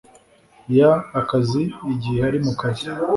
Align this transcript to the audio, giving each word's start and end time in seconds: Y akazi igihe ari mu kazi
Y 0.75 0.79
akazi 1.19 1.63
igihe 1.93 2.19
ari 2.29 2.39
mu 2.45 2.53
kazi 2.61 2.87